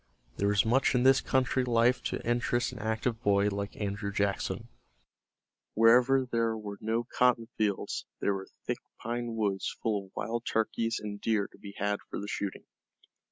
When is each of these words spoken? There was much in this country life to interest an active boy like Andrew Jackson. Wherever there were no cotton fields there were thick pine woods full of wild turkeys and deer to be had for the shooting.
There 0.37 0.47
was 0.47 0.65
much 0.65 0.95
in 0.95 1.03
this 1.03 1.21
country 1.21 1.63
life 1.63 2.01
to 2.05 2.25
interest 2.27 2.71
an 2.71 2.79
active 2.79 3.21
boy 3.21 3.49
like 3.49 3.79
Andrew 3.79 4.11
Jackson. 4.11 4.67
Wherever 5.75 6.25
there 6.25 6.57
were 6.57 6.79
no 6.81 7.03
cotton 7.03 7.49
fields 7.55 8.07
there 8.19 8.33
were 8.33 8.47
thick 8.65 8.79
pine 8.99 9.35
woods 9.35 9.77
full 9.83 10.05
of 10.07 10.11
wild 10.15 10.47
turkeys 10.51 10.99
and 10.99 11.21
deer 11.21 11.45
to 11.51 11.57
be 11.59 11.75
had 11.77 11.99
for 12.09 12.19
the 12.19 12.27
shooting. 12.27 12.63